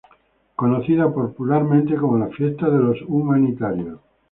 Conocida 0.55 1.13
popularmente 1.13 1.95
como 1.95 2.17
la 2.17 2.27
"Fiesta 2.29 2.71
de 2.71 2.79
los 2.79 2.99
Humanitarios". 3.03 3.99